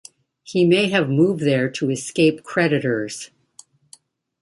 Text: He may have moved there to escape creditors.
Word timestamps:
He 0.41 0.65
may 0.65 0.89
have 0.89 1.09
moved 1.11 1.41
there 1.43 1.69
to 1.73 1.91
escape 1.91 2.41
creditors. 2.41 3.29